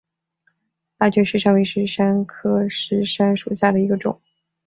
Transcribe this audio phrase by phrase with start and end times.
[0.97, 4.19] 拉觉石杉为石杉科石杉属下的一个种。